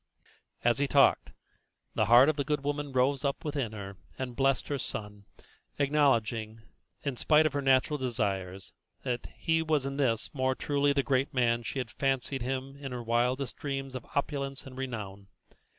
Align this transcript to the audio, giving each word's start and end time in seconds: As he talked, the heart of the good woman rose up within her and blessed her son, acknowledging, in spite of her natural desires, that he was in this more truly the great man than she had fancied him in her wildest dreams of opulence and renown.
As 0.63 0.79
he 0.79 0.87
talked, 0.87 1.29
the 1.93 2.05
heart 2.07 2.27
of 2.27 2.35
the 2.35 2.43
good 2.43 2.63
woman 2.63 2.91
rose 2.91 3.23
up 3.23 3.45
within 3.45 3.71
her 3.73 3.97
and 4.17 4.35
blessed 4.35 4.67
her 4.67 4.79
son, 4.79 5.25
acknowledging, 5.77 6.63
in 7.03 7.17
spite 7.17 7.45
of 7.45 7.53
her 7.53 7.61
natural 7.61 7.99
desires, 7.99 8.73
that 9.03 9.27
he 9.37 9.61
was 9.61 9.85
in 9.85 9.97
this 9.97 10.33
more 10.33 10.55
truly 10.55 10.91
the 10.91 11.03
great 11.03 11.35
man 11.35 11.59
than 11.59 11.63
she 11.65 11.77
had 11.77 11.91
fancied 11.91 12.41
him 12.41 12.75
in 12.77 12.91
her 12.91 13.03
wildest 13.03 13.57
dreams 13.57 13.93
of 13.93 14.07
opulence 14.15 14.65
and 14.65 14.75
renown. 14.75 15.27